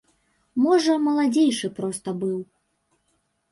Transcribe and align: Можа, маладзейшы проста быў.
Можа, 0.63 0.95
маладзейшы 1.09 1.71
проста 1.77 2.17
быў. 2.25 2.39